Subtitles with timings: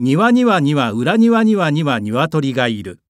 [0.00, 3.00] 庭には庭裏庭にはには鶏がいる。